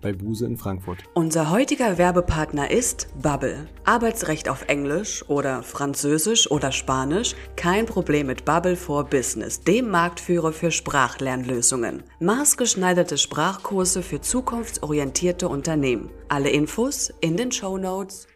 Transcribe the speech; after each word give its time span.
bei 0.00 0.12
Buse 0.12 0.46
in 0.46 0.56
Frankfurt. 0.56 0.98
Unser 1.14 1.50
heutiger 1.50 1.98
Werbepartner 1.98 2.70
ist 2.70 3.08
Bubble. 3.20 3.66
Arbeitsrecht 3.84 4.48
auf 4.48 4.64
Englisch 4.68 5.24
oder 5.28 5.62
Französisch 5.62 6.50
oder 6.50 6.72
Spanisch? 6.72 7.34
Kein 7.56 7.86
Problem 7.86 8.26
mit 8.26 8.44
Bubble 8.44 8.76
for 8.76 9.04
Business, 9.04 9.60
dem 9.60 9.90
Marktführer 9.90 10.52
für 10.52 10.70
Sprachlernlösungen. 10.70 12.02
Maßgeschneiderte 12.20 13.18
Sprachkurse 13.18 14.02
für 14.02 14.20
zukunftsorientierte 14.20 15.48
Unternehmen. 15.48 16.10
Alle 16.28 16.50
Infos 16.50 17.12
in 17.20 17.36
den 17.36 17.52
Show 17.52 17.78
Notes. 17.78 18.26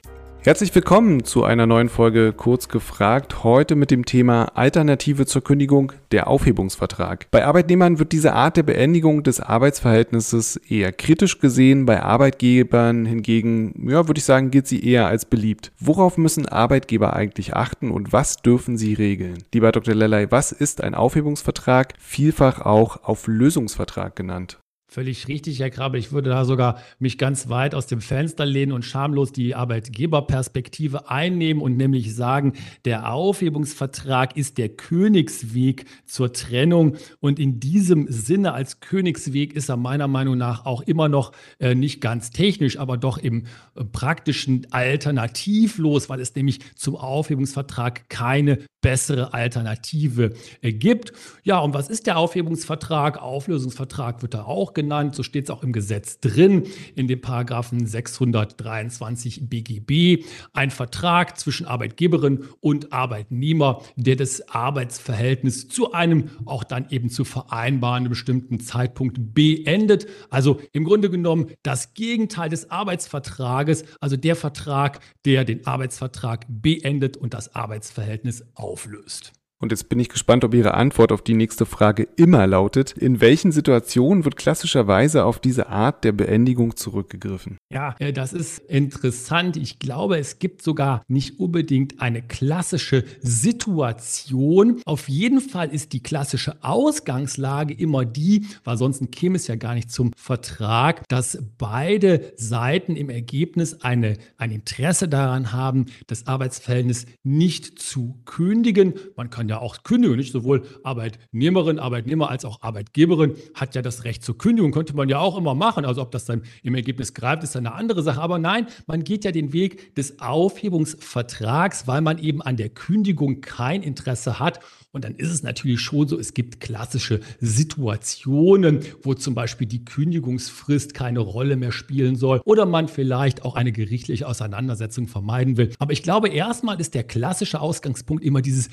Herzlich 0.46 0.74
willkommen 0.74 1.24
zu 1.24 1.42
einer 1.44 1.64
neuen 1.64 1.88
Folge 1.88 2.34
Kurz 2.34 2.68
gefragt. 2.68 3.44
Heute 3.44 3.76
mit 3.76 3.90
dem 3.90 4.04
Thema 4.04 4.44
Alternative 4.54 5.24
zur 5.24 5.42
Kündigung, 5.42 5.92
der 6.12 6.26
Aufhebungsvertrag. 6.26 7.30
Bei 7.30 7.46
Arbeitnehmern 7.46 7.98
wird 7.98 8.12
diese 8.12 8.34
Art 8.34 8.58
der 8.58 8.62
Beendigung 8.62 9.22
des 9.22 9.40
Arbeitsverhältnisses 9.40 10.56
eher 10.56 10.92
kritisch 10.92 11.38
gesehen. 11.38 11.86
Bei 11.86 12.02
Arbeitgebern 12.02 13.06
hingegen, 13.06 13.88
ja, 13.88 14.06
würde 14.06 14.18
ich 14.18 14.26
sagen, 14.26 14.50
gilt 14.50 14.66
sie 14.66 14.84
eher 14.84 15.06
als 15.06 15.24
beliebt. 15.24 15.72
Worauf 15.80 16.18
müssen 16.18 16.46
Arbeitgeber 16.46 17.14
eigentlich 17.14 17.56
achten 17.56 17.90
und 17.90 18.12
was 18.12 18.36
dürfen 18.36 18.76
sie 18.76 18.92
regeln? 18.92 19.44
Lieber 19.54 19.72
Dr. 19.72 19.94
Lellay, 19.94 20.26
was 20.28 20.52
ist 20.52 20.84
ein 20.84 20.94
Aufhebungsvertrag? 20.94 21.94
Vielfach 21.98 22.60
auch 22.60 23.02
Auflösungsvertrag 23.04 24.14
genannt. 24.14 24.58
Völlig 24.94 25.26
richtig, 25.26 25.58
Herr 25.58 25.70
Krabbe. 25.70 25.98
Ich 25.98 26.12
würde 26.12 26.30
da 26.30 26.44
sogar 26.44 26.80
mich 27.00 27.18
ganz 27.18 27.48
weit 27.48 27.74
aus 27.74 27.88
dem 27.88 28.00
Fenster 28.00 28.46
lehnen 28.46 28.70
und 28.70 28.84
schamlos 28.84 29.32
die 29.32 29.56
Arbeitgeberperspektive 29.56 31.10
einnehmen 31.10 31.60
und 31.60 31.76
nämlich 31.76 32.14
sagen, 32.14 32.52
der 32.84 33.12
Aufhebungsvertrag 33.12 34.36
ist 34.36 34.56
der 34.56 34.68
Königsweg 34.68 35.86
zur 36.06 36.32
Trennung. 36.32 36.96
Und 37.18 37.40
in 37.40 37.58
diesem 37.58 38.06
Sinne 38.08 38.52
als 38.52 38.78
Königsweg 38.78 39.54
ist 39.54 39.68
er 39.68 39.76
meiner 39.76 40.06
Meinung 40.06 40.38
nach 40.38 40.64
auch 40.64 40.82
immer 40.82 41.08
noch 41.08 41.32
äh, 41.58 41.74
nicht 41.74 42.00
ganz 42.00 42.30
technisch, 42.30 42.78
aber 42.78 42.96
doch 42.96 43.18
im 43.18 43.46
äh, 43.74 43.82
praktischen 43.82 44.68
alternativlos, 44.70 46.08
weil 46.08 46.20
es 46.20 46.36
nämlich 46.36 46.60
zum 46.76 46.94
Aufhebungsvertrag 46.94 48.08
keine 48.08 48.60
bessere 48.84 49.32
Alternative 49.32 50.34
äh, 50.60 50.70
gibt. 50.70 51.14
Ja, 51.42 51.58
und 51.60 51.72
was 51.72 51.88
ist 51.88 52.06
der 52.06 52.18
Aufhebungsvertrag? 52.18 53.16
Auflösungsvertrag 53.16 54.20
wird 54.20 54.34
da 54.34 54.44
auch 54.44 54.74
genannt. 54.74 55.14
So 55.14 55.22
steht 55.22 55.44
es 55.44 55.50
auch 55.50 55.62
im 55.62 55.72
Gesetz 55.72 56.20
drin, 56.20 56.64
in 56.94 57.08
dem 57.08 57.22
Paragraphen 57.22 57.86
623 57.86 59.48
BGB. 59.48 60.26
Ein 60.52 60.70
Vertrag 60.70 61.38
zwischen 61.38 61.64
Arbeitgeberin 61.64 62.44
und 62.60 62.92
Arbeitnehmer, 62.92 63.80
der 63.96 64.16
das 64.16 64.50
Arbeitsverhältnis 64.50 65.68
zu 65.68 65.92
einem 65.92 66.28
auch 66.44 66.62
dann 66.62 66.86
eben 66.90 67.08
zu 67.08 67.24
vereinbaren 67.24 68.10
bestimmten 68.10 68.60
Zeitpunkt 68.60 69.32
beendet. 69.34 70.06
Also 70.28 70.60
im 70.72 70.84
Grunde 70.84 71.08
genommen 71.08 71.46
das 71.62 71.94
Gegenteil 71.94 72.50
des 72.50 72.70
Arbeitsvertrages, 72.70 73.86
also 73.98 74.18
der 74.18 74.36
Vertrag, 74.36 75.00
der 75.24 75.46
den 75.46 75.66
Arbeitsvertrag 75.66 76.44
beendet 76.48 77.16
und 77.16 77.32
das 77.32 77.54
Arbeitsverhältnis 77.54 78.44
auflöst. 78.74 79.32
Und 79.64 79.72
jetzt 79.72 79.88
bin 79.88 79.98
ich 79.98 80.10
gespannt, 80.10 80.44
ob 80.44 80.52
Ihre 80.52 80.74
Antwort 80.74 81.10
auf 81.10 81.22
die 81.22 81.32
nächste 81.32 81.64
Frage 81.64 82.06
immer 82.16 82.46
lautet. 82.46 82.92
In 82.92 83.22
welchen 83.22 83.50
Situationen 83.50 84.26
wird 84.26 84.36
klassischerweise 84.36 85.24
auf 85.24 85.40
diese 85.40 85.70
Art 85.70 86.04
der 86.04 86.12
Beendigung 86.12 86.76
zurückgegriffen? 86.76 87.56
Ja, 87.72 87.94
äh, 87.98 88.12
das 88.12 88.34
ist 88.34 88.58
interessant. 88.58 89.56
Ich 89.56 89.78
glaube, 89.78 90.18
es 90.18 90.38
gibt 90.38 90.60
sogar 90.60 91.02
nicht 91.08 91.40
unbedingt 91.40 92.02
eine 92.02 92.20
klassische 92.20 93.04
Situation. 93.22 94.82
Auf 94.84 95.08
jeden 95.08 95.40
Fall 95.40 95.70
ist 95.70 95.94
die 95.94 96.02
klassische 96.02 96.62
Ausgangslage 96.62 97.72
immer 97.72 98.04
die, 98.04 98.44
weil 98.64 98.76
sonst 98.76 99.10
käme 99.12 99.36
es 99.36 99.46
ja 99.46 99.54
gar 99.54 99.72
nicht 99.74 99.90
zum 99.90 100.10
Vertrag, 100.14 101.08
dass 101.08 101.38
beide 101.56 102.34
Seiten 102.36 102.96
im 102.96 103.08
Ergebnis 103.08 103.80
eine, 103.80 104.18
ein 104.36 104.50
Interesse 104.50 105.08
daran 105.08 105.52
haben, 105.52 105.86
das 106.06 106.26
Arbeitsverhältnis 106.26 107.06
nicht 107.22 107.78
zu 107.78 108.20
kündigen. 108.26 108.92
Man 109.16 109.30
kann 109.30 109.48
ja 109.48 109.53
ja 109.54 109.60
auch 109.60 109.82
kündigen, 109.82 110.16
nicht 110.16 110.32
sowohl 110.32 110.62
Arbeitnehmerin, 110.82 111.78
Arbeitnehmer 111.78 112.28
als 112.30 112.44
auch 112.44 112.62
Arbeitgeberin 112.62 113.34
hat 113.54 113.74
ja 113.74 113.82
das 113.82 114.04
Recht 114.04 114.24
zur 114.24 114.36
Kündigung, 114.36 114.72
könnte 114.72 114.94
man 114.94 115.08
ja 115.08 115.18
auch 115.18 115.36
immer 115.36 115.54
machen. 115.54 115.84
Also 115.84 116.02
ob 116.02 116.10
das 116.10 116.24
dann 116.24 116.42
im 116.62 116.74
Ergebnis 116.74 117.14
greift, 117.14 117.42
ist 117.42 117.56
eine 117.56 117.74
andere 117.74 118.02
Sache. 118.02 118.20
Aber 118.20 118.38
nein, 118.38 118.66
man 118.86 119.04
geht 119.04 119.24
ja 119.24 119.32
den 119.32 119.52
Weg 119.52 119.94
des 119.94 120.20
Aufhebungsvertrags, 120.20 121.86
weil 121.86 122.00
man 122.00 122.18
eben 122.18 122.42
an 122.42 122.56
der 122.56 122.68
Kündigung 122.68 123.40
kein 123.40 123.82
Interesse 123.82 124.38
hat 124.38 124.60
und 124.94 125.04
dann 125.04 125.16
ist 125.16 125.32
es 125.32 125.42
natürlich 125.42 125.80
schon 125.80 126.06
so, 126.06 126.20
es 126.20 126.34
gibt 126.34 126.60
klassische 126.60 127.18
Situationen, 127.40 128.78
wo 129.02 129.14
zum 129.14 129.34
Beispiel 129.34 129.66
die 129.66 129.84
Kündigungsfrist 129.84 130.94
keine 130.94 131.18
Rolle 131.18 131.56
mehr 131.56 131.72
spielen 131.72 132.14
soll 132.14 132.40
oder 132.44 132.64
man 132.64 132.86
vielleicht 132.86 133.44
auch 133.44 133.56
eine 133.56 133.72
gerichtliche 133.72 134.28
Auseinandersetzung 134.28 135.08
vermeiden 135.08 135.56
will. 135.56 135.70
Aber 135.80 135.92
ich 135.92 136.04
glaube, 136.04 136.28
erstmal 136.28 136.80
ist 136.80 136.94
der 136.94 137.02
klassische 137.02 137.60
Ausgangspunkt 137.60 138.22
immer 138.22 138.40
dieses 138.40 138.68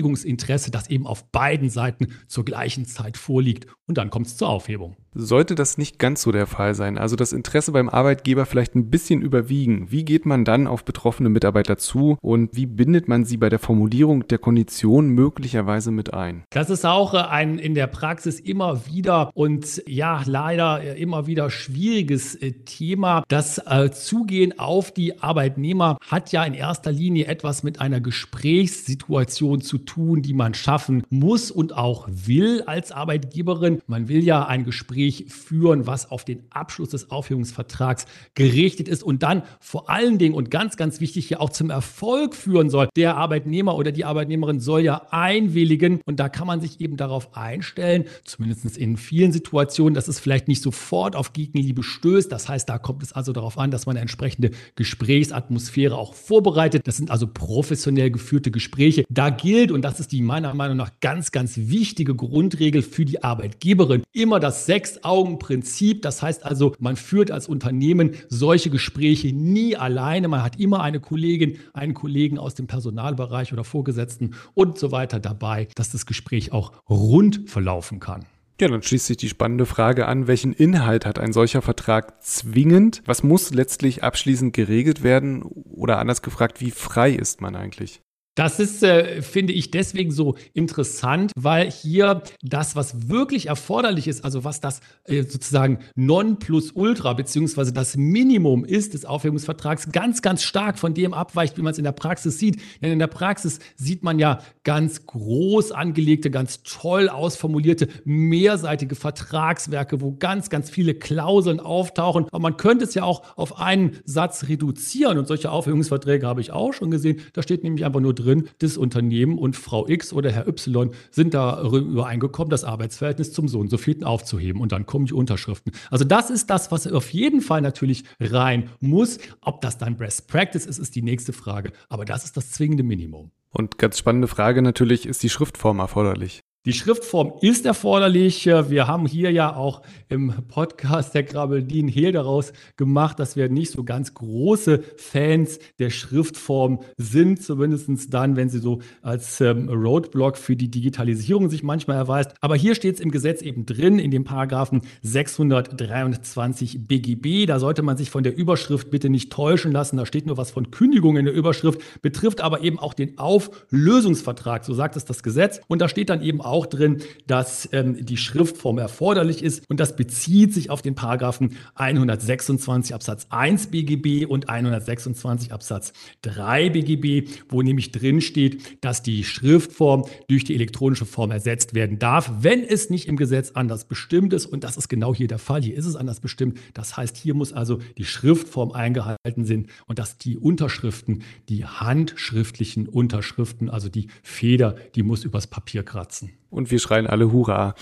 Beendigungsinteresse, 0.00 0.70
das 0.70 0.88
eben 0.88 1.06
auf 1.06 1.30
beiden 1.30 1.70
Seiten 1.70 2.08
zur 2.26 2.44
gleichen 2.44 2.86
Zeit 2.86 3.16
vorliegt. 3.16 3.66
Und 3.86 3.98
dann 3.98 4.10
kommt 4.10 4.26
es 4.26 4.36
zur 4.36 4.48
Aufhebung. 4.48 4.96
Sollte 5.12 5.56
das 5.56 5.76
nicht 5.76 5.98
ganz 5.98 6.22
so 6.22 6.30
der 6.30 6.46
Fall 6.46 6.74
sein, 6.76 6.96
also 6.96 7.16
das 7.16 7.32
Interesse 7.32 7.72
beim 7.72 7.88
Arbeitgeber 7.88 8.46
vielleicht 8.46 8.76
ein 8.76 8.90
bisschen 8.90 9.22
überwiegen, 9.22 9.90
wie 9.90 10.04
geht 10.04 10.24
man 10.24 10.44
dann 10.44 10.68
auf 10.68 10.84
betroffene 10.84 11.28
Mitarbeiter 11.28 11.76
zu 11.78 12.16
und 12.22 12.54
wie 12.54 12.66
bindet 12.66 13.08
man 13.08 13.24
sie 13.24 13.36
bei 13.36 13.48
der 13.48 13.58
Formulierung 13.58 14.28
der 14.28 14.38
Konditionen 14.38 15.10
möglicherweise 15.10 15.90
mit 15.90 16.14
ein? 16.14 16.44
Das 16.50 16.70
ist 16.70 16.86
auch 16.86 17.14
äh, 17.14 17.18
ein 17.18 17.58
in 17.58 17.74
der 17.74 17.88
Praxis 17.88 18.38
immer 18.38 18.86
wieder 18.86 19.32
und 19.34 19.82
ja, 19.88 20.22
leider 20.26 20.80
äh, 20.80 21.00
immer 21.00 21.26
wieder 21.26 21.50
schwieriges 21.50 22.36
äh, 22.36 22.52
Thema. 22.52 23.24
Das 23.28 23.60
Zugehen 23.92 24.58
auf 24.58 24.92
die 24.92 25.20
Arbeitnehmer 25.22 25.98
hat 26.08 26.32
ja 26.32 26.44
in 26.44 26.54
erster 26.54 26.92
Linie 26.92 27.26
etwas 27.26 27.62
mit 27.62 27.80
einer 27.80 28.00
Gesprächssituation 28.00 29.60
zu 29.60 29.78
tun, 29.78 30.22
die 30.22 30.34
man 30.34 30.54
schaffen 30.54 31.02
muss 31.10 31.50
und 31.50 31.76
auch 31.76 32.08
will 32.08 32.62
als 32.66 32.92
Arbeitgeberin. 32.92 33.80
Man 33.86 34.08
will 34.08 34.22
ja 34.22 34.46
ein 34.46 34.64
Gespräch 34.64 34.99
Gespräch 35.00 35.26
führen, 35.28 35.86
was 35.86 36.10
auf 36.10 36.24
den 36.24 36.44
Abschluss 36.50 36.90
des 36.90 37.10
Aufhebungsvertrags 37.10 38.06
gerichtet 38.34 38.88
ist 38.88 39.02
und 39.02 39.22
dann 39.22 39.42
vor 39.60 39.88
allen 39.88 40.18
Dingen 40.18 40.34
und 40.34 40.50
ganz, 40.50 40.76
ganz 40.76 41.00
wichtig 41.00 41.28
hier 41.28 41.40
auch 41.40 41.50
zum 41.50 41.70
Erfolg 41.70 42.34
führen 42.34 42.70
soll. 42.70 42.88
Der 42.96 43.16
Arbeitnehmer 43.16 43.76
oder 43.76 43.92
die 43.92 44.04
Arbeitnehmerin 44.04 44.60
soll 44.60 44.82
ja 44.82 45.06
einwilligen 45.10 46.00
und 46.04 46.20
da 46.20 46.28
kann 46.28 46.46
man 46.46 46.60
sich 46.60 46.80
eben 46.80 46.96
darauf 46.96 47.36
einstellen, 47.36 48.04
zumindest 48.24 48.76
in 48.76 48.96
vielen 48.96 49.32
Situationen, 49.32 49.94
dass 49.94 50.08
es 50.08 50.20
vielleicht 50.20 50.48
nicht 50.48 50.62
sofort 50.62 51.16
auf 51.16 51.32
Gegenliebe 51.32 51.82
stößt. 51.82 52.30
Das 52.30 52.48
heißt, 52.48 52.68
da 52.68 52.78
kommt 52.78 53.02
es 53.02 53.12
also 53.12 53.32
darauf 53.32 53.58
an, 53.58 53.70
dass 53.70 53.86
man 53.86 53.96
eine 53.96 54.02
entsprechende 54.02 54.50
Gesprächsatmosphäre 54.76 55.96
auch 55.96 56.14
vorbereitet. 56.14 56.86
Das 56.86 56.96
sind 56.96 57.10
also 57.10 57.26
professionell 57.26 58.10
geführte 58.10 58.50
Gespräche. 58.50 59.04
Da 59.08 59.30
gilt, 59.30 59.72
und 59.72 59.82
das 59.82 60.00
ist 60.00 60.12
die 60.12 60.22
meiner 60.22 60.54
Meinung 60.54 60.76
nach 60.76 60.90
ganz, 61.00 61.32
ganz 61.32 61.56
wichtige 61.56 62.14
Grundregel 62.14 62.82
für 62.82 63.04
die 63.04 63.22
Arbeitgeberin, 63.22 64.02
immer 64.12 64.40
das 64.40 64.66
Sechs 64.66 64.89
Sechs-Augen-Prinzip. 64.90 66.02
Das 66.02 66.22
heißt 66.22 66.44
also, 66.44 66.74
man 66.78 66.96
führt 66.96 67.30
als 67.30 67.48
Unternehmen 67.48 68.14
solche 68.28 68.70
Gespräche 68.70 69.32
nie 69.32 69.76
alleine. 69.76 70.28
Man 70.28 70.42
hat 70.42 70.58
immer 70.58 70.82
eine 70.82 71.00
Kollegin, 71.00 71.58
einen 71.72 71.94
Kollegen 71.94 72.38
aus 72.38 72.54
dem 72.54 72.66
Personalbereich 72.66 73.52
oder 73.52 73.64
Vorgesetzten 73.64 74.34
und 74.54 74.78
so 74.78 74.92
weiter 74.92 75.20
dabei, 75.20 75.68
dass 75.74 75.90
das 75.90 76.06
Gespräch 76.06 76.52
auch 76.52 76.72
rund 76.88 77.48
verlaufen 77.48 78.00
kann. 78.00 78.24
Ja, 78.60 78.68
dann 78.68 78.82
schließt 78.82 79.06
sich 79.06 79.16
die 79.16 79.30
spannende 79.30 79.64
Frage 79.64 80.06
an, 80.06 80.26
welchen 80.26 80.52
Inhalt 80.52 81.06
hat 81.06 81.18
ein 81.18 81.32
solcher 81.32 81.62
Vertrag 81.62 82.22
zwingend? 82.22 83.02
Was 83.06 83.22
muss 83.22 83.54
letztlich 83.54 84.04
abschließend 84.04 84.52
geregelt 84.52 85.02
werden? 85.02 85.42
Oder 85.42 85.98
anders 85.98 86.20
gefragt, 86.20 86.60
wie 86.60 86.70
frei 86.70 87.10
ist 87.10 87.40
man 87.40 87.56
eigentlich? 87.56 88.02
Das 88.40 88.58
ist, 88.58 88.82
äh, 88.82 89.20
finde 89.20 89.52
ich, 89.52 89.70
deswegen 89.70 90.10
so 90.10 90.34
interessant, 90.54 91.30
weil 91.36 91.70
hier 91.70 92.22
das, 92.40 92.74
was 92.74 93.10
wirklich 93.10 93.48
erforderlich 93.48 94.08
ist, 94.08 94.24
also 94.24 94.44
was 94.44 94.62
das 94.62 94.80
äh, 95.04 95.24
sozusagen 95.24 95.80
Nonplusultra 95.94 97.12
beziehungsweise 97.12 97.74
das 97.74 97.98
Minimum 97.98 98.64
ist 98.64 98.94
des 98.94 99.04
Aufhebungsvertrags, 99.04 99.92
ganz, 99.92 100.22
ganz 100.22 100.42
stark 100.42 100.78
von 100.78 100.94
dem 100.94 101.12
abweicht, 101.12 101.58
wie 101.58 101.60
man 101.60 101.72
es 101.72 101.76
in 101.76 101.84
der 101.84 101.92
Praxis 101.92 102.38
sieht. 102.38 102.62
Denn 102.80 102.92
in 102.92 102.98
der 102.98 103.08
Praxis 103.08 103.58
sieht 103.76 104.02
man 104.02 104.18
ja 104.18 104.38
ganz 104.64 105.04
groß 105.04 105.72
angelegte, 105.72 106.30
ganz 106.30 106.62
toll 106.62 107.10
ausformulierte, 107.10 107.88
mehrseitige 108.06 108.94
Vertragswerke, 108.94 110.00
wo 110.00 110.12
ganz, 110.12 110.48
ganz 110.48 110.70
viele 110.70 110.94
Klauseln 110.94 111.60
auftauchen. 111.60 112.24
Aber 112.32 112.40
man 112.40 112.56
könnte 112.56 112.86
es 112.86 112.94
ja 112.94 113.02
auch 113.02 113.36
auf 113.36 113.58
einen 113.58 113.98
Satz 114.06 114.48
reduzieren 114.48 115.18
und 115.18 115.28
solche 115.28 115.50
Aufhebungsverträge 115.50 116.26
habe 116.26 116.40
ich 116.40 116.52
auch 116.52 116.72
schon 116.72 116.90
gesehen. 116.90 117.20
Da 117.34 117.42
steht 117.42 117.64
nämlich 117.64 117.84
einfach 117.84 118.00
nur 118.00 118.14
drin, 118.14 118.29
drin, 118.30 118.48
das 118.58 118.76
Unternehmen 118.76 119.38
und 119.38 119.56
Frau 119.56 119.88
X 119.88 120.12
oder 120.12 120.30
Herr 120.30 120.46
Y 120.46 120.90
sind 121.10 121.34
da 121.34 121.62
übereingekommen, 121.62 122.50
das 122.50 122.64
Arbeitsverhältnis 122.64 123.32
zum 123.32 123.48
Sohn 123.48 123.68
so 123.68 123.78
vielten 123.78 124.04
aufzuheben 124.04 124.60
und 124.60 124.72
dann 124.72 124.86
kommen 124.86 125.06
die 125.06 125.14
Unterschriften. 125.14 125.72
Also 125.90 126.04
das 126.04 126.30
ist 126.30 126.50
das, 126.50 126.70
was 126.70 126.86
auf 126.86 127.10
jeden 127.10 127.40
Fall 127.40 127.60
natürlich 127.60 128.04
rein 128.20 128.70
muss. 128.80 129.18
Ob 129.40 129.60
das 129.60 129.78
dann 129.78 129.96
Best 129.96 130.28
Practice 130.28 130.66
ist, 130.66 130.78
ist 130.78 130.94
die 130.94 131.02
nächste 131.02 131.32
Frage. 131.32 131.72
Aber 131.88 132.04
das 132.04 132.24
ist 132.24 132.36
das 132.36 132.50
zwingende 132.50 132.82
Minimum. 132.82 133.30
Und 133.52 133.78
ganz 133.78 133.98
spannende 133.98 134.28
Frage 134.28 134.62
natürlich, 134.62 135.06
ist 135.06 135.22
die 135.22 135.28
Schriftform 135.28 135.80
erforderlich? 135.80 136.42
Die 136.66 136.74
Schriftform 136.74 137.32
ist 137.40 137.64
erforderlich. 137.64 138.44
Wir 138.44 138.86
haben 138.86 139.06
hier 139.06 139.30
ja 139.30 139.56
auch 139.56 139.80
im 140.10 140.30
Podcast 140.46 141.14
der 141.14 141.22
Krabeldien 141.22 141.88
Hehl 141.88 142.12
daraus 142.12 142.52
gemacht, 142.76 143.18
dass 143.18 143.34
wir 143.34 143.48
nicht 143.48 143.70
so 143.70 143.82
ganz 143.82 144.12
große 144.12 144.84
Fans 144.98 145.58
der 145.78 145.88
Schriftform 145.88 146.80
sind, 146.98 147.42
zumindest 147.42 148.12
dann, 148.12 148.36
wenn 148.36 148.50
sie 148.50 148.58
so 148.58 148.80
als 149.00 149.40
ähm, 149.40 149.70
Roadblock 149.70 150.36
für 150.36 150.54
die 150.54 150.70
Digitalisierung 150.70 151.48
sich 151.48 151.62
manchmal 151.62 151.96
erweist. 151.96 152.34
Aber 152.42 152.56
hier 152.56 152.74
steht 152.74 152.96
es 152.96 153.00
im 153.00 153.10
Gesetz 153.10 153.40
eben 153.40 153.64
drin, 153.64 153.98
in 153.98 154.10
dem 154.10 154.24
Paragraphen 154.24 154.82
623 155.00 156.86
BGB. 156.86 157.46
Da 157.46 157.58
sollte 157.58 157.80
man 157.80 157.96
sich 157.96 158.10
von 158.10 158.22
der 158.22 158.36
Überschrift 158.36 158.90
bitte 158.90 159.08
nicht 159.08 159.32
täuschen 159.32 159.72
lassen. 159.72 159.96
Da 159.96 160.04
steht 160.04 160.26
nur 160.26 160.36
was 160.36 160.50
von 160.50 160.70
Kündigung 160.70 161.16
in 161.16 161.24
der 161.24 161.32
Überschrift, 161.32 162.02
betrifft 162.02 162.42
aber 162.42 162.60
eben 162.60 162.78
auch 162.78 162.92
den 162.92 163.16
Auflösungsvertrag. 163.16 164.66
So 164.66 164.74
sagt 164.74 164.96
es 164.96 165.06
das 165.06 165.22
Gesetz. 165.22 165.62
Und 165.66 165.80
da 165.80 165.88
steht 165.88 166.10
dann 166.10 166.20
eben 166.20 166.42
auch 166.42 166.49
drin, 166.66 167.02
dass 167.26 167.68
ähm, 167.72 168.04
die 168.04 168.16
Schriftform 168.16 168.78
erforderlich 168.78 169.42
ist 169.42 169.62
und 169.68 169.80
das 169.80 169.96
bezieht 169.96 170.52
sich 170.54 170.70
auf 170.70 170.82
den 170.82 170.94
Paragraphen 170.94 171.56
126 171.74 172.94
Absatz 172.94 173.26
1 173.30 173.68
BGB 173.68 174.26
und 174.26 174.48
126 174.48 175.52
Absatz 175.52 175.92
3 176.22 176.70
BGB, 176.70 177.28
wo 177.48 177.62
nämlich 177.62 177.92
drin 177.92 178.20
steht, 178.20 178.84
dass 178.84 179.02
die 179.02 179.24
Schriftform 179.24 180.04
durch 180.28 180.44
die 180.44 180.54
elektronische 180.54 181.06
Form 181.06 181.30
ersetzt 181.30 181.74
werden 181.74 181.98
darf, 181.98 182.30
wenn 182.40 182.62
es 182.62 182.90
nicht 182.90 183.08
im 183.08 183.16
Gesetz 183.16 183.52
anders 183.52 183.84
bestimmt 183.84 184.32
ist 184.32 184.46
und 184.46 184.64
das 184.64 184.76
ist 184.76 184.88
genau 184.88 185.14
hier 185.14 185.28
der 185.28 185.38
Fall. 185.38 185.62
Hier 185.62 185.76
ist 185.76 185.86
es 185.86 185.96
anders 185.96 186.20
bestimmt. 186.20 186.58
Das 186.74 186.96
heißt, 186.96 187.16
hier 187.16 187.34
muss 187.34 187.52
also 187.52 187.78
die 187.98 188.04
Schriftform 188.04 188.72
eingehalten 188.72 189.44
sein 189.44 189.66
und 189.86 189.98
dass 189.98 190.18
die 190.18 190.36
Unterschriften, 190.38 191.22
die 191.48 191.64
handschriftlichen 191.64 192.88
Unterschriften, 192.88 193.70
also 193.70 193.88
die 193.88 194.08
Feder, 194.22 194.76
die 194.94 195.02
muss 195.02 195.24
übers 195.24 195.46
Papier 195.46 195.82
kratzen. 195.82 196.32
Und 196.50 196.70
wir 196.70 196.80
schreien 196.80 197.06
alle 197.06 197.32
Hurra. 197.32 197.74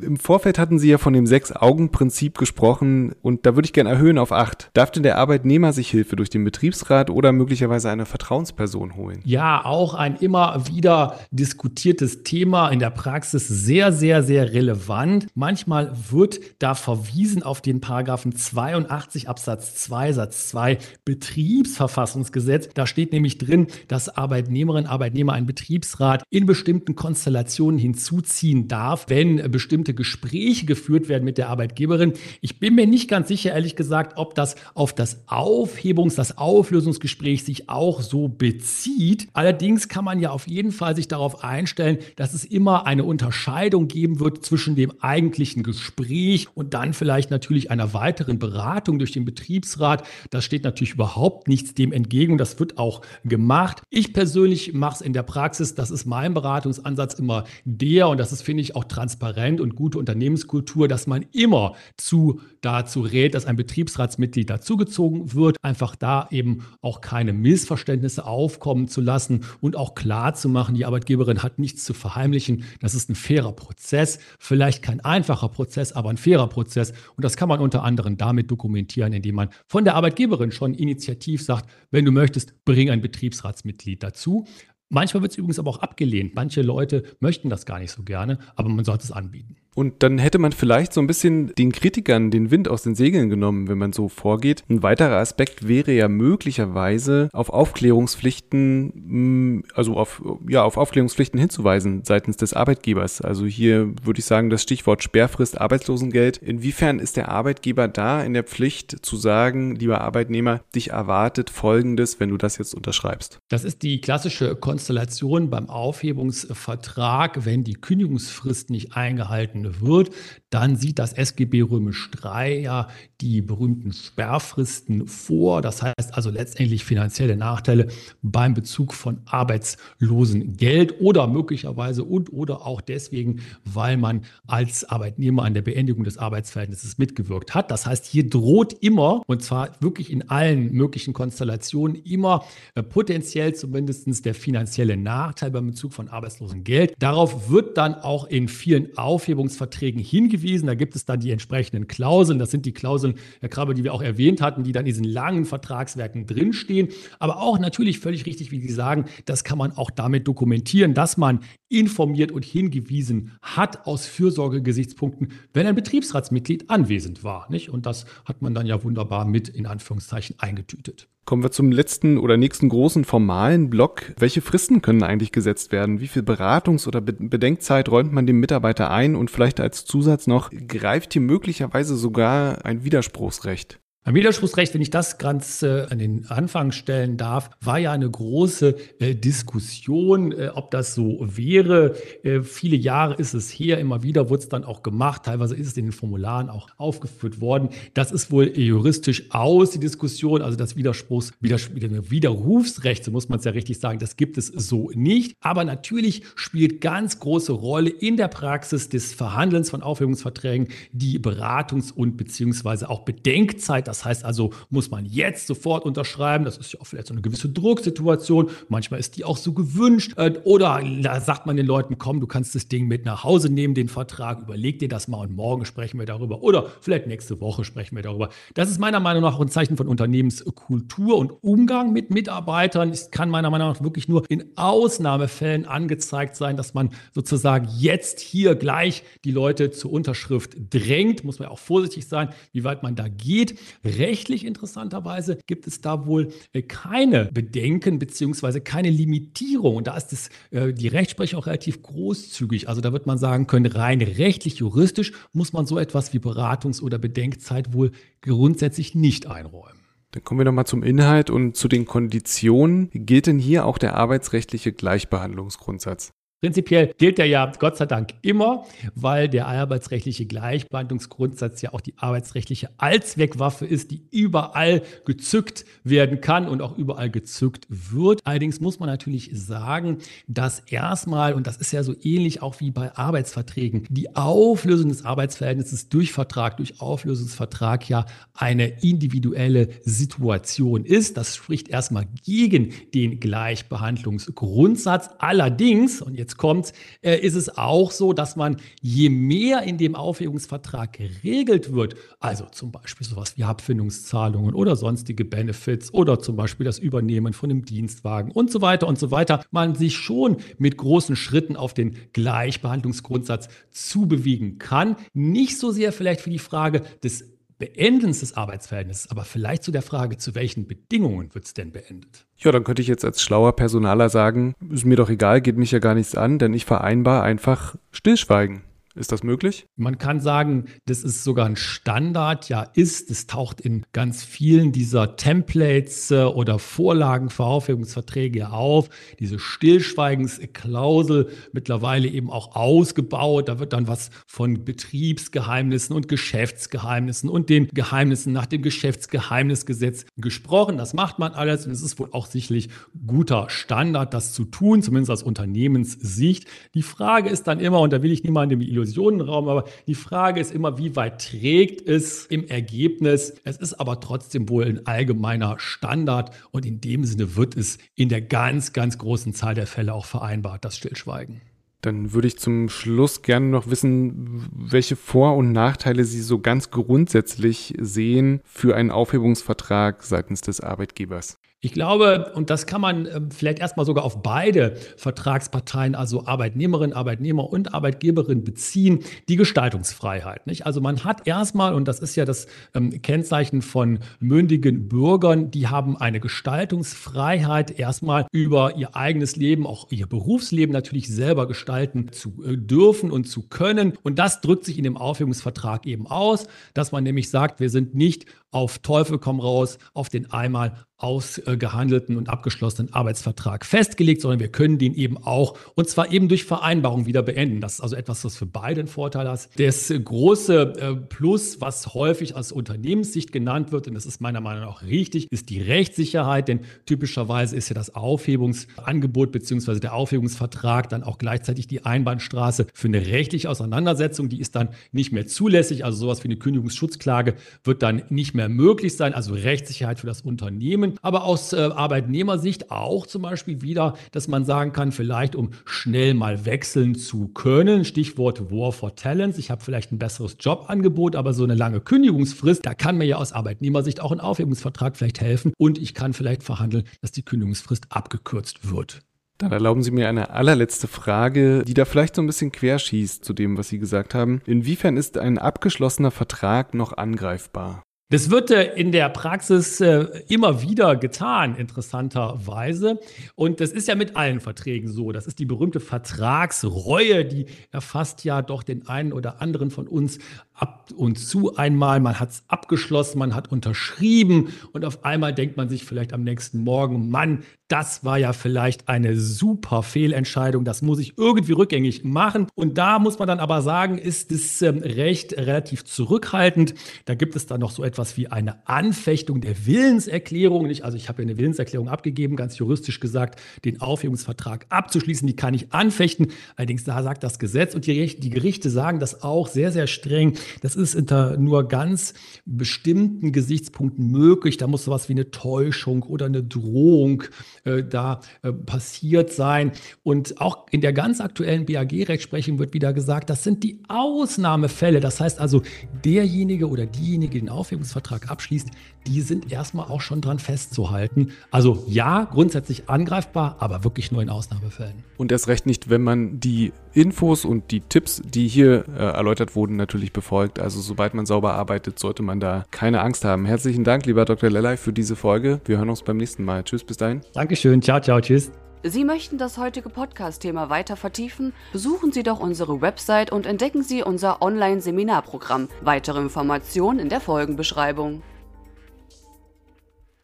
Im 0.00 0.16
Vorfeld 0.16 0.58
hatten 0.58 0.78
Sie 0.78 0.88
ja 0.88 0.98
von 0.98 1.12
dem 1.12 1.26
Sechs-Augen-Prinzip 1.26 2.38
gesprochen 2.38 3.14
und 3.22 3.46
da 3.46 3.54
würde 3.54 3.66
ich 3.66 3.72
gerne 3.72 3.90
erhöhen 3.90 4.18
auf 4.18 4.32
acht. 4.32 4.70
Darf 4.74 4.90
denn 4.90 5.02
der 5.02 5.18
Arbeitnehmer 5.18 5.72
sich 5.72 5.90
Hilfe 5.90 6.16
durch 6.16 6.30
den 6.30 6.42
Betriebsrat 6.42 7.10
oder 7.10 7.32
möglicherweise 7.32 7.90
eine 7.90 8.06
Vertrauensperson 8.06 8.96
holen? 8.96 9.20
Ja, 9.24 9.64
auch 9.64 9.94
ein 9.94 10.16
immer 10.16 10.66
wieder 10.66 11.18
diskutiertes 11.30 12.22
Thema 12.22 12.70
in 12.70 12.78
der 12.78 12.90
Praxis 12.90 13.46
sehr, 13.46 13.92
sehr, 13.92 14.22
sehr 14.22 14.52
relevant. 14.52 15.26
Manchmal 15.34 15.92
wird 16.10 16.40
da 16.58 16.74
verwiesen 16.74 17.42
auf 17.42 17.60
den 17.60 17.80
Paragraphen 17.80 18.34
82 18.34 19.28
Absatz 19.28 19.76
2 19.76 20.12
Satz 20.12 20.48
2 20.48 20.78
Betriebsverfassungsgesetz. 21.04 22.68
Da 22.74 22.86
steht 22.86 23.12
nämlich 23.12 23.38
drin, 23.38 23.68
dass 23.88 24.08
Arbeitnehmerinnen, 24.08 24.88
Arbeitnehmer 24.90 25.34
einen 25.34 25.46
Betriebsrat 25.46 26.24
in 26.30 26.46
bestimmten 26.46 26.94
Konstellationen 26.94 27.78
hinzu 27.78 28.13
hinzuziehen 28.14 28.68
darf, 28.68 29.06
wenn 29.08 29.50
bestimmte 29.50 29.94
Gespräche 29.94 30.66
geführt 30.66 31.08
werden 31.08 31.24
mit 31.24 31.38
der 31.38 31.48
Arbeitgeberin. 31.48 32.12
Ich 32.40 32.60
bin 32.60 32.74
mir 32.74 32.86
nicht 32.86 33.08
ganz 33.08 33.28
sicher, 33.28 33.52
ehrlich 33.52 33.76
gesagt, 33.76 34.16
ob 34.16 34.34
das 34.34 34.56
auf 34.74 34.92
das 34.92 35.26
Aufhebungs-, 35.28 36.16
das 36.16 36.38
Auflösungsgespräch 36.38 37.44
sich 37.44 37.68
auch 37.68 38.02
so 38.02 38.28
bezieht. 38.28 39.28
Allerdings 39.32 39.88
kann 39.88 40.04
man 40.04 40.20
ja 40.20 40.30
auf 40.30 40.46
jeden 40.46 40.72
Fall 40.72 40.94
sich 40.96 41.08
darauf 41.08 41.42
einstellen, 41.42 41.98
dass 42.16 42.34
es 42.34 42.44
immer 42.44 42.86
eine 42.86 43.04
Unterscheidung 43.04 43.88
geben 43.88 44.20
wird 44.20 44.44
zwischen 44.44 44.76
dem 44.76 44.92
eigentlichen 45.00 45.62
Gespräch 45.62 46.48
und 46.54 46.74
dann 46.74 46.94
vielleicht 46.94 47.30
natürlich 47.30 47.70
einer 47.70 47.94
weiteren 47.94 48.38
Beratung 48.38 48.98
durch 48.98 49.12
den 49.12 49.24
Betriebsrat. 49.24 50.06
Das 50.30 50.44
steht 50.44 50.64
natürlich 50.64 50.94
überhaupt 50.94 51.48
nichts 51.48 51.74
dem 51.74 51.92
entgegen. 51.92 52.38
Das 52.38 52.58
wird 52.58 52.78
auch 52.78 53.02
gemacht. 53.24 53.82
Ich 53.90 54.12
persönlich 54.12 54.72
mache 54.72 54.96
es 54.96 55.00
in 55.00 55.12
der 55.12 55.22
Praxis. 55.22 55.74
Das 55.74 55.90
ist 55.90 56.04
mein 56.06 56.34
Beratungsansatz 56.34 57.14
immer 57.14 57.44
der, 57.64 58.03
und 58.08 58.18
das 58.18 58.32
ist, 58.32 58.42
finde 58.42 58.62
ich, 58.62 58.76
auch 58.76 58.84
transparent 58.84 59.60
und 59.60 59.74
gute 59.74 59.98
Unternehmenskultur, 59.98 60.88
dass 60.88 61.06
man 61.06 61.24
immer 61.32 61.74
zu 61.96 62.40
dazu 62.60 63.02
rät, 63.02 63.34
dass 63.34 63.46
ein 63.46 63.56
Betriebsratsmitglied 63.56 64.48
dazugezogen 64.48 65.34
wird, 65.34 65.56
einfach 65.62 65.96
da 65.96 66.28
eben 66.30 66.64
auch 66.80 67.00
keine 67.00 67.32
Missverständnisse 67.32 68.24
aufkommen 68.24 68.88
zu 68.88 69.00
lassen 69.00 69.44
und 69.60 69.76
auch 69.76 69.94
klar 69.94 70.34
zu 70.34 70.48
machen, 70.48 70.74
die 70.74 70.86
Arbeitgeberin 70.86 71.42
hat 71.42 71.58
nichts 71.58 71.84
zu 71.84 71.94
verheimlichen. 71.94 72.64
Das 72.80 72.94
ist 72.94 73.10
ein 73.10 73.14
fairer 73.14 73.52
Prozess, 73.52 74.18
vielleicht 74.38 74.82
kein 74.82 75.00
einfacher 75.00 75.48
Prozess, 75.48 75.92
aber 75.92 76.10
ein 76.10 76.16
fairer 76.16 76.48
Prozess. 76.48 76.92
Und 77.16 77.24
das 77.24 77.36
kann 77.36 77.48
man 77.48 77.60
unter 77.60 77.82
anderem 77.82 78.16
damit 78.16 78.50
dokumentieren, 78.50 79.12
indem 79.12 79.34
man 79.36 79.48
von 79.66 79.84
der 79.84 79.94
Arbeitgeberin 79.94 80.52
schon 80.52 80.74
initiativ 80.74 81.42
sagt, 81.42 81.68
wenn 81.90 82.04
du 82.04 82.12
möchtest, 82.12 82.64
bring 82.64 82.90
ein 82.90 83.00
Betriebsratsmitglied 83.00 84.02
dazu. 84.02 84.46
Manchmal 84.88 85.22
wird 85.22 85.32
es 85.32 85.38
übrigens 85.38 85.58
aber 85.58 85.70
auch 85.70 85.78
abgelehnt. 85.80 86.34
Manche 86.34 86.62
Leute 86.62 87.04
möchten 87.20 87.48
das 87.50 87.66
gar 87.66 87.78
nicht 87.78 87.90
so 87.90 88.02
gerne, 88.02 88.38
aber 88.54 88.68
man 88.68 88.84
sollte 88.84 89.04
es 89.04 89.12
anbieten. 89.12 89.56
Und 89.74 90.02
dann 90.02 90.18
hätte 90.18 90.38
man 90.38 90.52
vielleicht 90.52 90.92
so 90.92 91.00
ein 91.00 91.06
bisschen 91.06 91.54
den 91.54 91.72
Kritikern 91.72 92.30
den 92.30 92.50
Wind 92.50 92.68
aus 92.68 92.82
den 92.82 92.94
Segeln 92.94 93.28
genommen, 93.28 93.68
wenn 93.68 93.78
man 93.78 93.92
so 93.92 94.08
vorgeht. 94.08 94.62
Ein 94.68 94.82
weiterer 94.82 95.16
Aspekt 95.16 95.66
wäre 95.66 95.92
ja 95.92 96.08
möglicherweise 96.08 97.28
auf 97.32 97.50
Aufklärungspflichten, 97.50 98.92
mm, 98.94 99.64
also 99.74 99.96
auf, 99.96 100.22
ja, 100.48 100.62
auf 100.62 100.76
Aufklärungspflichten 100.76 101.40
hinzuweisen 101.40 102.02
seitens 102.04 102.36
des 102.36 102.54
Arbeitgebers. 102.54 103.20
Also 103.20 103.46
hier 103.46 103.92
würde 104.02 104.20
ich 104.20 104.26
sagen, 104.26 104.50
das 104.50 104.62
Stichwort 104.62 105.02
Sperrfrist 105.02 105.60
Arbeitslosengeld. 105.60 106.38
Inwiefern 106.38 106.98
ist 106.98 107.16
der 107.16 107.28
Arbeitgeber 107.28 107.88
da 107.88 108.22
in 108.22 108.34
der 108.34 108.44
Pflicht 108.44 109.04
zu 109.04 109.16
sagen, 109.16 109.74
lieber 109.74 110.00
Arbeitnehmer, 110.00 110.60
dich 110.74 110.90
erwartet 110.90 111.50
Folgendes, 111.50 112.20
wenn 112.20 112.28
du 112.28 112.36
das 112.36 112.58
jetzt 112.58 112.74
unterschreibst? 112.74 113.38
Das 113.48 113.64
ist 113.64 113.82
die 113.82 114.00
klassische 114.00 114.54
Konstellation 114.54 115.50
beim 115.50 115.68
Aufhebungsvertrag, 115.68 117.44
wenn 117.44 117.64
die 117.64 117.74
Kündigungsfrist 117.74 118.70
nicht 118.70 118.96
eingehalten 118.96 119.63
wird, 119.80 120.10
dann 120.50 120.76
sieht 120.76 120.98
das 120.98 121.12
SGB 121.12 121.62
Römisch 121.62 122.10
3 122.12 122.60
ja 122.60 122.88
die 123.20 123.40
berühmten 123.40 123.92
Sperrfristen 123.92 125.06
vor. 125.06 125.62
Das 125.62 125.82
heißt 125.82 126.14
also 126.14 126.30
letztendlich 126.30 126.84
finanzielle 126.84 127.36
Nachteile 127.36 127.88
beim 128.22 128.54
Bezug 128.54 128.94
von 128.94 129.20
Arbeitslosengeld 129.24 131.00
oder 131.00 131.26
möglicherweise 131.26 132.04
und 132.04 132.32
oder 132.32 132.66
auch 132.66 132.80
deswegen, 132.80 133.40
weil 133.64 133.96
man 133.96 134.24
als 134.46 134.84
Arbeitnehmer 134.84 135.42
an 135.42 135.54
der 135.54 135.62
Beendigung 135.62 136.04
des 136.04 136.18
Arbeitsverhältnisses 136.18 136.98
mitgewirkt 136.98 137.54
hat. 137.54 137.70
Das 137.70 137.86
heißt, 137.86 138.06
hier 138.06 138.28
droht 138.28 138.74
immer, 138.74 139.22
und 139.26 139.42
zwar 139.42 139.70
wirklich 139.80 140.12
in 140.12 140.28
allen 140.28 140.72
möglichen 140.72 141.14
Konstellationen, 141.14 141.96
immer 142.04 142.44
äh, 142.74 142.82
potenziell 142.82 143.54
zumindest 143.54 144.24
der 144.24 144.34
finanzielle 144.34 144.96
Nachteil 144.96 145.50
beim 145.50 145.66
Bezug 145.66 145.92
von 145.92 146.08
Arbeitslosengeld. 146.08 146.94
Darauf 146.98 147.50
wird 147.50 147.76
dann 147.76 147.94
auch 147.94 148.26
in 148.26 148.48
vielen 148.48 148.96
Aufhebungsverträgen 148.96 149.53
hingewiesen 149.58 150.34
hingewiesen. 150.34 150.66
Da 150.66 150.74
gibt 150.74 150.96
es 150.96 151.04
dann 151.04 151.20
die 151.20 151.30
entsprechenden 151.30 151.86
Klauseln. 151.86 152.38
Das 152.38 152.50
sind 152.50 152.66
die 152.66 152.72
Klauseln, 152.72 153.14
Herr 153.40 153.48
Krabbe, 153.48 153.74
die 153.74 153.84
wir 153.84 153.92
auch 153.92 154.02
erwähnt 154.02 154.40
hatten, 154.40 154.64
die 154.64 154.72
dann 154.72 154.82
in 154.82 154.86
diesen 154.86 155.04
langen 155.04 155.44
Vertragswerken 155.44 156.26
drinstehen. 156.26 156.88
Aber 157.18 157.40
auch 157.40 157.58
natürlich 157.58 157.98
völlig 158.00 158.26
richtig, 158.26 158.50
wie 158.50 158.60
Sie 158.60 158.72
sagen, 158.72 159.06
das 159.24 159.44
kann 159.44 159.58
man 159.58 159.72
auch 159.72 159.90
damit 159.90 160.26
dokumentieren, 160.28 160.94
dass 160.94 161.16
man 161.16 161.40
informiert 161.68 162.32
und 162.32 162.44
hingewiesen 162.44 163.32
hat 163.42 163.86
aus 163.86 164.06
Fürsorgegesichtspunkten, 164.06 165.32
wenn 165.52 165.66
ein 165.66 165.74
Betriebsratsmitglied 165.74 166.70
anwesend 166.70 167.24
war. 167.24 167.50
Nicht? 167.50 167.70
Und 167.70 167.86
das 167.86 168.06
hat 168.24 168.42
man 168.42 168.54
dann 168.54 168.66
ja 168.66 168.82
wunderbar 168.84 169.24
mit 169.24 169.48
in 169.48 169.66
Anführungszeichen 169.66 170.36
eingetütet. 170.38 171.08
Kommen 171.24 171.42
wir 171.42 171.50
zum 171.50 171.72
letzten 171.72 172.18
oder 172.18 172.36
nächsten 172.36 172.68
großen 172.68 173.04
formalen 173.04 173.70
Block. 173.70 174.12
Welche 174.18 174.42
Fristen 174.42 174.82
können 174.82 175.02
eigentlich 175.02 175.32
gesetzt 175.32 175.72
werden? 175.72 176.00
Wie 176.00 176.06
viel 176.06 176.22
Beratungs- 176.22 176.86
oder 176.86 177.00
Bedenkzeit 177.00 177.88
räumt 177.88 178.12
man 178.12 178.26
dem 178.26 178.40
Mitarbeiter 178.40 178.90
ein? 178.90 179.16
Und 179.16 179.30
vielleicht 179.30 179.58
als 179.58 179.86
Zusatz 179.86 180.26
noch, 180.26 180.50
greift 180.68 181.14
hier 181.14 181.22
möglicherweise 181.22 181.96
sogar 181.96 182.66
ein 182.66 182.84
Widerspruchsrecht? 182.84 183.80
Ein 184.06 184.16
Widerspruchsrecht, 184.16 184.74
wenn 184.74 184.82
ich 184.82 184.90
das 184.90 185.16
ganz 185.16 185.62
äh, 185.62 185.86
an 185.88 185.98
den 185.98 186.26
Anfang 186.26 186.72
stellen 186.72 187.16
darf, 187.16 187.48
war 187.62 187.78
ja 187.78 187.90
eine 187.92 188.10
große 188.10 188.76
äh, 188.98 189.14
Diskussion, 189.14 190.32
äh, 190.32 190.50
ob 190.54 190.70
das 190.70 190.94
so 190.94 191.20
wäre. 191.22 191.94
Äh, 192.22 192.42
viele 192.42 192.76
Jahre 192.76 193.14
ist 193.14 193.32
es 193.32 193.48
her, 193.50 193.78
immer 193.78 194.02
wieder 194.02 194.28
wurde 194.28 194.42
es 194.42 194.50
dann 194.50 194.62
auch 194.62 194.82
gemacht, 194.82 195.22
teilweise 195.22 195.54
ist 195.54 195.68
es 195.68 195.76
in 195.78 195.86
den 195.86 195.92
Formularen 195.92 196.50
auch 196.50 196.68
aufgeführt 196.76 197.40
worden. 197.40 197.70
Das 197.94 198.12
ist 198.12 198.30
wohl 198.30 198.48
juristisch 198.58 199.30
aus, 199.30 199.70
die 199.70 199.80
Diskussion, 199.80 200.42
also 200.42 200.58
das 200.58 200.76
Widerspruchs, 200.76 201.32
Widerspruch, 201.40 201.80
Widerrufsrecht, 202.10 203.04
so 203.04 203.10
muss 203.10 203.30
man 203.30 203.38
es 203.38 203.46
ja 203.46 203.52
richtig 203.52 203.80
sagen, 203.80 204.00
das 204.00 204.18
gibt 204.18 204.36
es 204.36 204.48
so 204.48 204.90
nicht. 204.92 205.34
Aber 205.40 205.64
natürlich 205.64 206.24
spielt 206.34 206.82
ganz 206.82 207.20
große 207.20 207.52
Rolle 207.52 207.88
in 207.88 208.18
der 208.18 208.28
Praxis 208.28 208.90
des 208.90 209.14
Verhandelns 209.14 209.70
von 209.70 209.80
Aufhebungsverträgen 209.80 210.68
die 210.92 211.18
Beratungs- 211.18 211.90
und 211.90 212.18
beziehungsweise 212.18 212.90
auch 212.90 213.06
Bedenkzeit, 213.06 213.93
Das 213.94 214.04
heißt 214.04 214.24
also, 214.24 214.50
muss 214.70 214.90
man 214.90 215.06
jetzt 215.06 215.46
sofort 215.46 215.84
unterschreiben. 215.84 216.44
Das 216.44 216.58
ist 216.58 216.72
ja 216.72 216.80
auch 216.80 216.86
vielleicht 216.86 217.06
so 217.06 217.14
eine 217.14 217.22
gewisse 217.22 217.48
Drucksituation. 217.48 218.50
Manchmal 218.68 218.98
ist 218.98 219.16
die 219.16 219.24
auch 219.24 219.36
so 219.36 219.52
gewünscht. 219.52 220.14
Äh, 220.16 220.32
oder 220.42 220.82
da 221.00 221.20
sagt 221.20 221.46
man 221.46 221.56
den 221.56 221.66
Leuten, 221.66 221.96
komm, 221.96 222.18
du 222.18 222.26
kannst 222.26 222.56
das 222.56 222.66
Ding 222.66 222.88
mit 222.88 223.04
nach 223.04 223.22
Hause 223.22 223.50
nehmen, 223.50 223.74
den 223.74 223.88
Vertrag, 223.88 224.40
überleg 224.40 224.80
dir 224.80 224.88
das 224.88 225.06
mal 225.06 225.20
und 225.20 225.36
morgen 225.36 225.64
sprechen 225.64 226.00
wir 226.00 226.06
darüber. 226.06 226.42
Oder 226.42 226.66
vielleicht 226.80 227.06
nächste 227.06 227.40
Woche 227.40 227.62
sprechen 227.62 227.94
wir 227.94 228.02
darüber. 228.02 228.30
Das 228.54 228.68
ist 228.68 228.80
meiner 228.80 228.98
Meinung 228.98 229.22
nach 229.22 229.38
ein 229.38 229.48
Zeichen 229.48 229.76
von 229.76 229.86
Unternehmenskultur 229.86 231.16
und 231.16 231.30
Umgang 231.44 231.92
mit 231.92 232.10
Mitarbeitern. 232.10 232.90
Es 232.90 233.12
kann 233.12 233.30
meiner 233.30 233.50
Meinung 233.50 233.68
nach 233.68 233.80
wirklich 233.80 234.08
nur 234.08 234.28
in 234.28 234.56
Ausnahmefällen 234.56 235.66
angezeigt 235.66 236.34
sein, 236.34 236.56
dass 236.56 236.74
man 236.74 236.90
sozusagen 237.12 237.68
jetzt 237.78 238.18
hier 238.18 238.56
gleich 238.56 239.04
die 239.24 239.30
Leute 239.30 239.70
zur 239.70 239.92
Unterschrift 239.92 240.56
drängt. 240.70 241.22
Muss 241.22 241.38
man 241.38 241.46
ja 241.46 241.52
auch 241.52 241.60
vorsichtig 241.60 242.08
sein, 242.08 242.30
wie 242.50 242.64
weit 242.64 242.82
man 242.82 242.96
da 242.96 243.06
geht. 243.06 243.56
Rechtlich 243.84 244.46
interessanterweise 244.46 245.38
gibt 245.46 245.66
es 245.66 245.80
da 245.80 246.06
wohl 246.06 246.32
äh, 246.52 246.62
keine 246.62 247.26
Bedenken 247.26 247.98
beziehungsweise 247.98 248.60
keine 248.60 248.90
Limitierung. 248.90 249.76
Und 249.76 249.86
da 249.86 249.96
ist 249.96 250.08
das, 250.08 250.30
äh, 250.50 250.72
die 250.72 250.88
Rechtsprechung 250.88 251.40
auch 251.40 251.46
relativ 251.46 251.82
großzügig. 251.82 252.68
Also 252.68 252.80
da 252.80 252.92
wird 252.92 253.06
man 253.06 253.18
sagen 253.18 253.46
können, 253.46 253.66
rein 253.66 254.00
rechtlich, 254.00 254.56
juristisch 254.56 255.12
muss 255.32 255.52
man 255.52 255.66
so 255.66 255.78
etwas 255.78 256.12
wie 256.14 256.18
Beratungs- 256.18 256.82
oder 256.82 256.98
Bedenkzeit 256.98 257.74
wohl 257.74 257.92
grundsätzlich 258.22 258.94
nicht 258.94 259.26
einräumen. 259.26 259.80
Dann 260.12 260.22
kommen 260.22 260.40
wir 260.40 260.44
nochmal 260.44 260.66
zum 260.66 260.82
Inhalt 260.82 261.28
und 261.28 261.56
zu 261.56 261.68
den 261.68 261.84
Konditionen. 261.84 262.88
Gilt 262.92 263.26
denn 263.26 263.38
hier 263.38 263.66
auch 263.66 263.78
der 263.78 263.96
arbeitsrechtliche 263.96 264.72
Gleichbehandlungsgrundsatz? 264.72 266.12
Prinzipiell 266.40 266.92
gilt 266.98 267.16
der 267.16 267.26
ja 267.26 267.50
Gott 267.58 267.78
sei 267.78 267.86
Dank 267.86 268.10
immer, 268.20 268.66
weil 268.94 269.30
der 269.30 269.46
arbeitsrechtliche 269.48 270.26
Gleichbehandlungsgrundsatz 270.26 271.62
ja 271.62 271.72
auch 271.72 271.80
die 271.80 271.94
arbeitsrechtliche 271.96 272.68
Allzweckwaffe 272.76 273.64
ist, 273.64 273.90
die 273.90 274.02
überall 274.10 274.82
gezückt 275.06 275.64
werden 275.84 276.20
kann 276.20 276.46
und 276.46 276.60
auch 276.60 276.76
überall 276.76 277.08
gezückt 277.08 277.66
wird. 277.70 278.20
Allerdings 278.24 278.60
muss 278.60 278.78
man 278.78 278.90
natürlich 278.90 279.30
sagen, 279.32 279.98
dass 280.28 280.60
erstmal, 280.60 281.32
und 281.32 281.46
das 281.46 281.56
ist 281.56 281.72
ja 281.72 281.82
so 281.82 281.94
ähnlich 282.02 282.42
auch 282.42 282.60
wie 282.60 282.70
bei 282.70 282.94
Arbeitsverträgen, 282.94 283.86
die 283.88 284.14
Auflösung 284.14 284.90
des 284.90 285.04
Arbeitsverhältnisses 285.04 285.88
durch 285.88 286.12
Vertrag, 286.12 286.58
durch 286.58 286.78
Auflösungsvertrag 286.78 287.88
ja 287.88 288.04
eine 288.34 288.82
individuelle 288.82 289.68
Situation 289.82 290.84
ist. 290.84 291.16
Das 291.16 291.36
spricht 291.36 291.68
erstmal 291.68 292.06
gegen 292.22 292.74
den 292.92 293.18
Gleichbehandlungsgrundsatz. 293.18 295.08
Allerdings, 295.18 296.02
und 296.02 296.14
jetzt 296.14 296.33
jetzt 296.34 296.38
kommt, 296.38 296.72
äh, 297.02 297.18
ist 297.18 297.34
es 297.34 297.56
auch 297.56 297.90
so, 297.90 298.12
dass 298.12 298.36
man 298.36 298.56
je 298.80 299.08
mehr 299.08 299.62
in 299.62 299.78
dem 299.78 299.94
Aufhebungsvertrag 299.94 300.92
geregelt 300.92 301.72
wird, 301.72 301.94
also 302.20 302.46
zum 302.46 302.72
Beispiel 302.72 303.06
sowas 303.06 303.36
wie 303.36 303.44
Abfindungszahlungen 303.44 304.54
oder 304.54 304.76
sonstige 304.76 305.24
Benefits 305.24 305.92
oder 305.92 306.18
zum 306.18 306.36
Beispiel 306.36 306.64
das 306.64 306.78
Übernehmen 306.78 307.32
von 307.32 307.50
einem 307.50 307.64
Dienstwagen 307.64 308.32
und 308.32 308.50
so 308.50 308.60
weiter 308.60 308.86
und 308.86 308.98
so 308.98 309.10
weiter, 309.10 309.44
man 309.50 309.74
sich 309.74 309.96
schon 309.96 310.36
mit 310.58 310.76
großen 310.76 311.16
Schritten 311.16 311.56
auf 311.56 311.74
den 311.74 311.96
Gleichbehandlungsgrundsatz 312.12 313.48
zubewegen 313.70 314.58
kann. 314.58 314.96
Nicht 315.12 315.58
so 315.58 315.70
sehr 315.70 315.92
vielleicht 315.92 316.20
für 316.20 316.30
die 316.30 316.38
Frage 316.38 316.82
des 317.02 317.33
Beendens 317.64 318.20
des 318.20 318.36
Arbeitsverhältnisses, 318.36 319.10
aber 319.10 319.24
vielleicht 319.24 319.62
zu 319.62 319.72
der 319.72 319.80
Frage, 319.80 320.18
zu 320.18 320.34
welchen 320.34 320.66
Bedingungen 320.66 321.34
wird 321.34 321.46
es 321.46 321.54
denn 321.54 321.72
beendet? 321.72 322.26
Ja, 322.36 322.52
dann 322.52 322.62
könnte 322.62 322.82
ich 322.82 322.88
jetzt 322.88 323.06
als 323.06 323.22
schlauer 323.22 323.56
Personaler 323.56 324.10
sagen, 324.10 324.54
ist 324.70 324.84
mir 324.84 324.96
doch 324.96 325.08
egal, 325.08 325.40
geht 325.40 325.56
mich 325.56 325.70
ja 325.70 325.78
gar 325.78 325.94
nichts 325.94 326.14
an, 326.14 326.38
denn 326.38 326.52
ich 326.52 326.66
vereinbar 326.66 327.22
einfach 327.22 327.76
Stillschweigen. 327.90 328.64
Ist 328.96 329.10
das 329.10 329.24
möglich? 329.24 329.66
Man 329.74 329.98
kann 329.98 330.20
sagen, 330.20 330.66
das 330.86 331.02
ist 331.02 331.24
sogar 331.24 331.46
ein 331.46 331.56
Standard, 331.56 332.48
ja 332.48 332.62
ist. 332.62 333.10
Es 333.10 333.26
taucht 333.26 333.60
in 333.60 333.84
ganz 333.92 334.22
vielen 334.22 334.70
dieser 334.70 335.16
Templates 335.16 336.12
äh, 336.12 336.22
oder 336.22 336.60
Vorlagen 336.60 337.28
für 337.28 337.42
Aufhebungsverträge 337.42 338.50
auf. 338.50 338.90
Diese 339.18 339.40
Stillschweigensklausel 339.40 341.28
mittlerweile 341.52 342.06
eben 342.06 342.30
auch 342.30 342.54
ausgebaut. 342.54 343.48
Da 343.48 343.58
wird 343.58 343.72
dann 343.72 343.88
was 343.88 344.10
von 344.28 344.64
Betriebsgeheimnissen 344.64 345.94
und 345.94 346.06
Geschäftsgeheimnissen 346.06 347.28
und 347.28 347.50
den 347.50 347.66
Geheimnissen 347.68 348.32
nach 348.32 348.46
dem 348.46 348.62
Geschäftsgeheimnisgesetz 348.62 350.06
gesprochen. 350.16 350.76
Das 350.76 350.94
macht 350.94 351.18
man 351.18 351.32
alles 351.32 351.66
und 351.66 351.72
es 351.72 351.82
ist 351.82 351.98
wohl 351.98 352.10
auch 352.12 352.26
sicherlich 352.26 352.68
guter 353.04 353.50
Standard, 353.50 354.14
das 354.14 354.32
zu 354.32 354.44
tun, 354.44 354.82
zumindest 354.82 355.10
aus 355.10 355.24
Unternehmenssicht. 355.24 356.46
Die 356.74 356.82
Frage 356.82 357.28
ist 357.28 357.48
dann 357.48 357.58
immer, 357.58 357.80
und 357.80 357.92
da 357.92 358.00
will 358.00 358.12
ich 358.12 358.22
niemandem 358.22 358.60
die 358.60 358.70
Illusionenraum, 358.84 359.48
aber 359.48 359.64
die 359.86 359.94
Frage 359.94 360.40
ist 360.40 360.52
immer, 360.52 360.78
wie 360.78 360.94
weit 360.96 361.20
trägt 361.30 361.88
es 361.88 362.26
im 362.26 362.46
Ergebnis? 362.46 363.34
Es 363.44 363.56
ist 363.56 363.74
aber 363.74 364.00
trotzdem 364.00 364.48
wohl 364.48 364.64
ein 364.64 364.86
allgemeiner 364.86 365.56
Standard 365.58 366.30
und 366.50 366.66
in 366.66 366.80
dem 366.80 367.04
Sinne 367.04 367.36
wird 367.36 367.56
es 367.56 367.78
in 367.94 368.08
der 368.08 368.22
ganz, 368.22 368.72
ganz 368.72 368.98
großen 368.98 369.34
Zahl 369.34 369.54
der 369.54 369.66
Fälle 369.66 369.94
auch 369.94 370.06
vereinbart, 370.06 370.64
das 370.64 370.76
Stillschweigen. 370.76 371.40
Dann 371.80 372.14
würde 372.14 372.28
ich 372.28 372.38
zum 372.38 372.70
Schluss 372.70 373.20
gerne 373.20 373.46
noch 373.46 373.68
wissen, 373.68 374.48
welche 374.54 374.96
Vor- 374.96 375.36
und 375.36 375.52
Nachteile 375.52 376.04
Sie 376.04 376.22
so 376.22 376.38
ganz 376.38 376.70
grundsätzlich 376.70 377.74
sehen 377.78 378.40
für 378.44 378.74
einen 378.74 378.90
Aufhebungsvertrag 378.90 380.02
seitens 380.02 380.40
des 380.40 380.60
Arbeitgebers. 380.60 381.38
Ich 381.64 381.72
glaube, 381.72 382.30
und 382.34 382.50
das 382.50 382.66
kann 382.66 382.82
man 382.82 383.06
ähm, 383.06 383.30
vielleicht 383.30 383.58
erstmal 383.58 383.86
sogar 383.86 384.04
auf 384.04 384.22
beide 384.22 384.76
Vertragsparteien, 384.98 385.94
also 385.94 386.26
Arbeitnehmerin, 386.26 386.92
Arbeitnehmer 386.92 387.48
und 387.48 387.72
Arbeitgeberin 387.72 388.44
beziehen, 388.44 388.98
die 389.30 389.36
Gestaltungsfreiheit. 389.36 390.46
Nicht? 390.46 390.66
Also 390.66 390.82
man 390.82 391.04
hat 391.04 391.26
erstmal, 391.26 391.72
und 391.72 391.88
das 391.88 392.00
ist 392.00 392.16
ja 392.16 392.26
das 392.26 392.48
ähm, 392.74 393.00
Kennzeichen 393.00 393.62
von 393.62 394.00
mündigen 394.20 394.88
Bürgern, 394.88 395.50
die 395.50 395.66
haben 395.68 395.96
eine 395.96 396.20
Gestaltungsfreiheit, 396.20 397.78
erstmal 397.78 398.26
über 398.30 398.76
ihr 398.76 398.94
eigenes 398.94 399.36
Leben, 399.36 399.66
auch 399.66 399.90
ihr 399.90 400.06
Berufsleben 400.06 400.74
natürlich 400.74 401.08
selber 401.08 401.48
gestalten 401.48 402.12
zu 402.12 402.44
äh, 402.44 402.58
dürfen 402.58 403.10
und 403.10 403.24
zu 403.24 403.40
können. 403.40 403.94
Und 404.02 404.18
das 404.18 404.42
drückt 404.42 404.66
sich 404.66 404.76
in 404.76 404.84
dem 404.84 404.98
Aufhebungsvertrag 404.98 405.86
eben 405.86 406.08
aus, 406.08 406.46
dass 406.74 406.92
man 406.92 407.04
nämlich 407.04 407.30
sagt, 407.30 407.58
wir 407.58 407.70
sind 407.70 407.94
nicht 407.94 408.26
auf 408.54 408.78
Teufel 408.78 409.18
komm 409.18 409.40
raus 409.40 409.78
auf 409.92 410.08
den 410.08 410.30
einmal 410.30 410.74
ausgehandelten 410.96 412.16
und 412.16 412.28
abgeschlossenen 412.30 412.94
Arbeitsvertrag 412.94 413.66
festgelegt, 413.66 414.22
sondern 414.22 414.38
wir 414.38 414.48
können 414.48 414.78
den 414.78 414.94
eben 414.94 415.18
auch, 415.18 415.58
und 415.74 415.88
zwar 415.88 416.12
eben 416.12 416.28
durch 416.28 416.44
Vereinbarung 416.44 417.04
wieder 417.04 417.22
beenden. 417.22 417.60
Das 417.60 417.74
ist 417.74 417.80
also 417.80 417.96
etwas, 417.96 418.24
was 418.24 418.36
für 418.36 418.46
beide 418.46 418.80
einen 418.80 418.88
Vorteil 418.88 419.28
hat. 419.28 419.48
Das 419.56 419.92
große 419.92 420.72
äh, 420.78 420.94
Plus, 420.94 421.60
was 421.60 421.94
häufig 421.94 422.36
aus 422.36 422.52
Unternehmenssicht 422.52 423.32
genannt 423.32 423.72
wird, 423.72 423.88
und 423.88 423.94
das 423.94 424.06
ist 424.06 424.20
meiner 424.20 424.40
Meinung 424.40 424.62
nach 424.62 424.68
auch 424.68 424.82
richtig, 424.82 425.30
ist 425.30 425.50
die 425.50 425.60
Rechtssicherheit, 425.60 426.48
denn 426.48 426.60
typischerweise 426.86 427.56
ist 427.56 427.68
ja 427.68 427.74
das 427.74 427.94
Aufhebungsangebot 427.94 429.32
bzw. 429.32 429.80
der 429.80 429.94
Aufhebungsvertrag 429.94 430.88
dann 430.88 431.02
auch 431.02 431.18
gleichzeitig 431.18 431.66
die 431.66 431.84
Einbahnstraße 431.84 432.66
für 432.72 432.88
eine 432.88 433.04
rechtliche 433.06 433.50
Auseinandersetzung, 433.50 434.28
die 434.28 434.40
ist 434.40 434.54
dann 434.54 434.70
nicht 434.92 435.12
mehr 435.12 435.26
zulässig, 435.26 435.84
also 435.84 435.98
sowas 435.98 436.22
wie 436.22 436.28
eine 436.28 436.36
Kündigungsschutzklage 436.36 437.34
wird 437.64 437.82
dann 437.82 438.02
nicht 438.08 438.34
mehr 438.34 438.43
möglich 438.48 438.96
sein, 438.96 439.14
also 439.14 439.34
Rechtssicherheit 439.34 440.00
für 440.00 440.06
das 440.06 440.22
Unternehmen 440.22 440.94
aber 441.02 441.24
aus 441.24 441.52
äh, 441.52 441.56
Arbeitnehmersicht 441.56 442.70
auch 442.70 443.06
zum 443.06 443.22
Beispiel 443.22 443.62
wieder, 443.62 443.94
dass 444.12 444.28
man 444.28 444.44
sagen 444.44 444.72
kann, 444.72 444.92
vielleicht 444.92 445.36
um 445.36 445.50
schnell 445.64 446.14
mal 446.14 446.46
wechseln 446.46 446.94
zu 446.94 447.28
können, 447.28 447.84
Stichwort 447.84 448.50
War 448.50 448.72
for 448.72 448.96
Talents, 448.96 449.38
ich 449.38 449.50
habe 449.50 449.62
vielleicht 449.62 449.92
ein 449.92 449.98
besseres 449.98 450.36
Jobangebot, 450.40 451.16
aber 451.16 451.34
so 451.34 451.44
eine 451.44 451.54
lange 451.54 451.80
Kündigungsfrist, 451.80 452.64
da 452.64 452.74
kann 452.74 452.96
mir 452.96 453.04
ja 453.04 453.16
aus 453.16 453.32
Arbeitnehmersicht 453.32 454.00
auch 454.00 454.12
ein 454.12 454.20
Aufhebungsvertrag 454.20 454.96
vielleicht 454.96 455.20
helfen 455.20 455.52
und 455.58 455.78
ich 455.78 455.94
kann 455.94 456.12
vielleicht 456.12 456.42
verhandeln, 456.42 456.84
dass 457.00 457.12
die 457.12 457.22
Kündigungsfrist 457.22 457.86
abgekürzt 457.90 458.70
wird. 458.70 459.02
Dann 459.38 459.50
erlauben 459.50 459.82
Sie 459.82 459.90
mir 459.90 460.08
eine 460.08 460.30
allerletzte 460.30 460.86
Frage, 460.86 461.64
die 461.64 461.74
da 461.74 461.84
vielleicht 461.84 462.14
so 462.14 462.22
ein 462.22 462.26
bisschen 462.26 462.52
querschießt 462.52 463.24
zu 463.24 463.32
dem, 463.32 463.58
was 463.58 463.68
Sie 463.68 463.78
gesagt 463.78 464.14
haben. 464.14 464.40
Inwiefern 464.46 464.96
ist 464.96 465.18
ein 465.18 465.38
abgeschlossener 465.38 466.12
Vertrag 466.12 466.72
noch 466.72 466.96
angreifbar? 466.96 467.82
Das 468.10 468.28
wird 468.28 468.50
äh, 468.50 468.74
in 468.74 468.92
der 468.92 469.08
Praxis 469.08 469.80
äh, 469.80 470.06
immer 470.28 470.60
wieder 470.60 470.94
getan, 470.94 471.56
interessanterweise. 471.56 473.00
Und 473.34 473.60
das 473.60 473.72
ist 473.72 473.88
ja 473.88 473.94
mit 473.94 474.14
allen 474.14 474.40
Verträgen 474.40 474.88
so. 474.88 475.10
Das 475.10 475.26
ist 475.26 475.38
die 475.38 475.46
berühmte 475.46 475.80
Vertragsreue, 475.80 477.24
die 477.24 477.46
erfasst 477.72 478.22
ja 478.24 478.42
doch 478.42 478.62
den 478.62 478.86
einen 478.88 479.14
oder 479.14 479.40
anderen 479.40 479.70
von 479.70 479.88
uns 479.88 480.18
ab 480.52 480.90
und 480.94 481.18
zu 481.18 481.56
einmal. 481.56 481.98
Man 482.00 482.20
hat 482.20 482.30
es 482.30 482.44
abgeschlossen, 482.46 483.18
man 483.18 483.34
hat 483.34 483.50
unterschrieben 483.50 484.52
und 484.72 484.84
auf 484.84 485.04
einmal 485.04 485.32
denkt 485.34 485.56
man 485.56 485.68
sich 485.68 485.84
vielleicht 485.84 486.12
am 486.12 486.22
nächsten 486.22 486.58
Morgen, 486.58 487.10
Mann, 487.10 487.42
das 487.68 488.04
war 488.04 488.18
ja 488.18 488.32
vielleicht 488.34 488.88
eine 488.88 489.16
super 489.16 489.82
Fehlentscheidung, 489.82 490.64
das 490.64 490.82
muss 490.82 490.98
ich 490.98 491.16
irgendwie 491.16 491.52
rückgängig 491.52 492.04
machen. 492.04 492.46
Und 492.54 492.76
da 492.76 492.98
muss 492.98 493.18
man 493.18 493.26
dann 493.26 493.40
aber 493.40 493.62
sagen, 493.62 493.96
ist 493.96 494.30
das 494.30 494.60
ähm, 494.62 494.78
Recht 494.78 495.32
relativ 495.36 495.84
zurückhaltend. 495.84 496.74
Da 497.06 497.14
gibt 497.14 497.34
es 497.34 497.46
dann 497.46 497.60
noch 497.60 497.70
so 497.70 497.82
etwas 497.82 497.93
wie 498.16 498.28
eine 498.28 498.66
Anfechtung 498.66 499.40
der 499.40 499.66
Willenserklärung. 499.66 500.66
Nicht? 500.66 500.84
Also 500.84 500.96
ich 500.96 501.08
habe 501.08 501.22
ja 501.22 501.28
eine 501.28 501.38
Willenserklärung 501.38 501.88
abgegeben, 501.88 502.36
ganz 502.36 502.58
juristisch 502.58 503.00
gesagt, 503.00 503.40
den 503.64 503.80
Aufhebungsvertrag 503.80 504.66
abzuschließen, 504.68 505.26
die 505.26 505.36
kann 505.36 505.54
ich 505.54 505.72
anfechten. 505.72 506.28
Allerdings 506.56 506.84
da 506.84 507.02
sagt 507.02 507.22
das 507.22 507.38
Gesetz 507.38 507.74
und 507.74 507.86
die, 507.86 508.06
die 508.18 508.30
Gerichte 508.30 508.70
sagen 508.70 509.00
das 509.00 509.22
auch 509.22 509.48
sehr, 509.48 509.72
sehr 509.72 509.86
streng 509.86 510.34
das 510.60 510.76
ist 510.76 510.94
unter 510.94 511.36
nur 511.36 511.68
ganz 511.68 512.14
bestimmten 512.44 513.32
Gesichtspunkten 513.32 514.10
möglich. 514.10 514.56
Da 514.56 514.66
muss 514.66 514.84
sowas 514.84 515.08
wie 515.08 515.12
eine 515.12 515.30
Täuschung 515.30 516.02
oder 516.02 516.26
eine 516.26 516.42
Drohung 516.42 517.24
äh, 517.64 517.82
da 517.82 518.20
äh, 518.42 518.52
passiert 518.52 519.32
sein. 519.32 519.72
Und 520.02 520.40
auch 520.40 520.66
in 520.70 520.80
der 520.80 520.92
ganz 520.92 521.20
aktuellen 521.20 521.66
BAG-Rechtsprechung 521.66 522.58
wird 522.58 522.74
wieder 522.74 522.92
gesagt, 522.92 523.30
das 523.30 523.44
sind 523.44 523.62
die 523.62 523.82
Ausnahmefälle. 523.88 525.00
Das 525.00 525.20
heißt 525.20 525.40
also, 525.40 525.62
derjenige 526.04 526.68
oder 526.68 526.86
diejenige, 526.86 527.34
die 527.34 527.40
den 527.40 527.48
Aufhebungsvertrag 527.48 527.83
abschließt, 528.28 528.68
die 529.06 529.20
sind 529.20 529.52
erstmal 529.52 529.86
auch 529.88 530.00
schon 530.00 530.20
dran 530.20 530.38
festzuhalten. 530.38 531.32
Also 531.50 531.84
ja, 531.86 532.24
grundsätzlich 532.24 532.88
angreifbar, 532.88 533.56
aber 533.58 533.84
wirklich 533.84 534.12
nur 534.12 534.22
in 534.22 534.30
Ausnahmefällen. 534.30 535.04
Und 535.16 535.32
erst 535.32 535.48
recht 535.48 535.66
nicht, 535.66 535.90
wenn 535.90 536.02
man 536.02 536.40
die 536.40 536.72
Infos 536.92 537.44
und 537.44 537.70
die 537.70 537.80
Tipps, 537.80 538.22
die 538.24 538.48
hier 538.48 538.84
äh, 538.88 539.02
erläutert 539.02 539.56
wurden, 539.56 539.76
natürlich 539.76 540.12
befolgt. 540.12 540.58
Also 540.58 540.80
sobald 540.80 541.14
man 541.14 541.26
sauber 541.26 541.54
arbeitet, 541.54 541.98
sollte 541.98 542.22
man 542.22 542.40
da 542.40 542.64
keine 542.70 543.00
Angst 543.00 543.24
haben. 543.24 543.44
Herzlichen 543.44 543.84
Dank, 543.84 544.06
lieber 544.06 544.24
Dr. 544.24 544.50
Lellay, 544.50 544.76
für 544.76 544.92
diese 544.92 545.16
Folge. 545.16 545.60
Wir 545.64 545.78
hören 545.78 545.90
uns 545.90 546.02
beim 546.02 546.16
nächsten 546.16 546.44
Mal. 546.44 546.64
Tschüss, 546.64 546.84
bis 546.84 546.96
dahin. 546.96 547.20
Dankeschön. 547.34 547.82
Ciao, 547.82 548.00
ciao, 548.00 548.20
tschüss. 548.20 548.50
Sie 548.86 549.02
möchten 549.02 549.38
das 549.38 549.56
heutige 549.56 549.88
Podcast-Thema 549.88 550.68
weiter 550.68 550.96
vertiefen? 550.96 551.54
Besuchen 551.72 552.12
Sie 552.12 552.22
doch 552.22 552.38
unsere 552.38 552.82
Website 552.82 553.32
und 553.32 553.46
entdecken 553.46 553.82
Sie 553.82 554.02
unser 554.02 554.42
Online-Seminarprogramm. 554.42 555.70
Weitere 555.80 556.20
Informationen 556.20 556.98
in 556.98 557.08
der 557.08 557.22
Folgenbeschreibung. 557.22 558.22